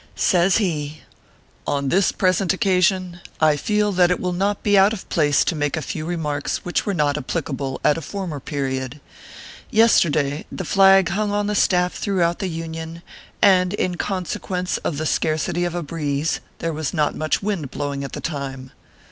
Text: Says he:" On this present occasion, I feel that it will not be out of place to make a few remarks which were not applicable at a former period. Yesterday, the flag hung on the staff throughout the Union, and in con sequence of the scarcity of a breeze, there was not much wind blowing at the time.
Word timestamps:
Says 0.15 0.57
he:" 0.57 1.01
On 1.77 1.89
this 1.89 2.11
present 2.11 2.53
occasion, 2.53 3.19
I 3.39 3.55
feel 3.55 3.91
that 3.91 4.09
it 4.09 4.19
will 4.19 4.33
not 4.33 4.63
be 4.63 4.75
out 4.75 4.93
of 4.93 5.07
place 5.09 5.43
to 5.45 5.55
make 5.55 5.77
a 5.77 5.81
few 5.83 6.07
remarks 6.07 6.65
which 6.65 6.87
were 6.87 6.93
not 6.95 7.19
applicable 7.19 7.79
at 7.83 7.99
a 7.99 8.01
former 8.01 8.39
period. 8.39 8.99
Yesterday, 9.69 10.47
the 10.51 10.65
flag 10.65 11.09
hung 11.09 11.29
on 11.31 11.45
the 11.45 11.53
staff 11.53 11.93
throughout 11.93 12.39
the 12.39 12.49
Union, 12.49 13.03
and 13.43 13.75
in 13.75 13.93
con 13.93 14.25
sequence 14.25 14.77
of 14.77 14.97
the 14.97 15.05
scarcity 15.05 15.65
of 15.65 15.75
a 15.75 15.83
breeze, 15.83 16.39
there 16.57 16.73
was 16.73 16.95
not 16.95 17.13
much 17.13 17.43
wind 17.43 17.69
blowing 17.69 18.03
at 18.03 18.13
the 18.13 18.21
time. 18.21 18.71